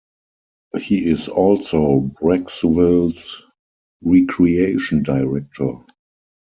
He 0.79 1.05
is 1.05 1.27
also 1.29 1.99
Brecksville's 1.99 3.43
Recreation 4.01 5.03
Director. 5.03 5.73